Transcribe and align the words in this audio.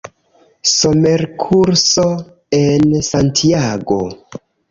Somerkurso 0.69 2.07
en 2.59 2.97
Santiago. 3.11 4.01